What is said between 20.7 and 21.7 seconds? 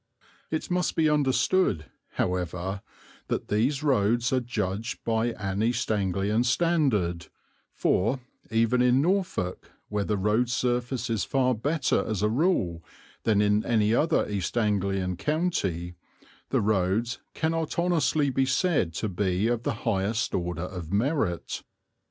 merit.